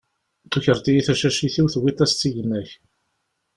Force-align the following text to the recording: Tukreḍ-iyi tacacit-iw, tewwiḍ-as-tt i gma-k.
Tukreḍ-iyi 0.51 1.01
tacacit-iw, 1.07 1.67
tewwiḍ-as-tt 1.69 2.27
i 2.27 2.29
gma-k. 2.35 2.71